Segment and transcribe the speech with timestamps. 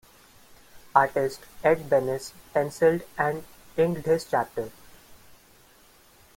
[0.95, 3.45] Artist Ed Benes pencilled and
[3.77, 4.71] inked his chapter.